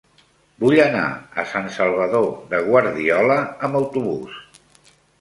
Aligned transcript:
Vull 0.63 0.79
anar 0.85 1.03
a 1.43 1.45
Sant 1.51 1.69
Salvador 1.77 2.27
de 2.57 2.65
Guardiola 2.73 3.39
amb 3.69 3.83
autobús. 3.85 4.45